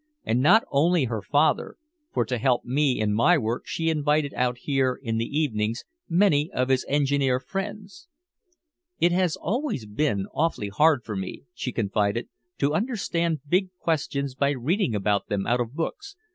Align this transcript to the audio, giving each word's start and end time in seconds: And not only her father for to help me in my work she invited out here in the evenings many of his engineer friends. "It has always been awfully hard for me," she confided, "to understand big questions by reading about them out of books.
And 0.23 0.41
not 0.41 0.63
only 0.71 1.03
her 1.03 1.21
father 1.21 1.75
for 2.11 2.25
to 2.25 2.39
help 2.39 2.65
me 2.65 2.99
in 2.99 3.13
my 3.13 3.37
work 3.37 3.67
she 3.67 3.91
invited 3.91 4.33
out 4.33 4.57
here 4.57 4.99
in 4.99 5.19
the 5.19 5.25
evenings 5.27 5.85
many 6.09 6.49
of 6.53 6.69
his 6.69 6.83
engineer 6.89 7.39
friends. 7.39 8.07
"It 8.99 9.11
has 9.11 9.35
always 9.35 9.85
been 9.85 10.25
awfully 10.33 10.69
hard 10.69 11.03
for 11.03 11.15
me," 11.15 11.43
she 11.53 11.71
confided, 11.71 12.29
"to 12.57 12.73
understand 12.73 13.41
big 13.47 13.69
questions 13.77 14.33
by 14.33 14.49
reading 14.57 14.95
about 14.95 15.27
them 15.27 15.45
out 15.45 15.59
of 15.61 15.75
books. 15.75 16.15